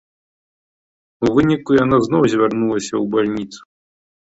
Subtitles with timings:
[1.25, 3.61] У выніку яна зноў звярнулася ў бальніцу.